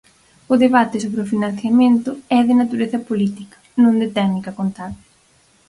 O 0.53 0.55
debate 0.63 0.97
sobre 1.03 1.19
o 1.23 1.31
financiamento 1.33 2.11
é 2.37 2.39
de 2.47 2.53
natureza 2.61 2.99
política 3.09 3.57
non 3.83 3.93
de 4.01 4.07
técnica 4.17 4.55
contábel. 4.59 4.99